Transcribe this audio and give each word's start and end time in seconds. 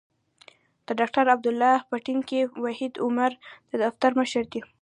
د 0.85 0.87
ډاکټر 0.99 1.25
عبدالله 1.33 1.73
په 1.89 1.95
ټیم 2.05 2.19
کې 2.29 2.39
وحید 2.63 2.93
عمر 3.05 3.31
د 3.69 3.71
دفتر 3.83 4.11
مشر 4.19 4.43
دی. 4.53 4.61